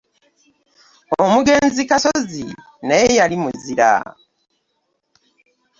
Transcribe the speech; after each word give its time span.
Omugenzi 1.23 1.81
Kasozi 1.89 2.45
naye 2.87 3.07
yali 3.19 3.35
muzira. 3.43 3.91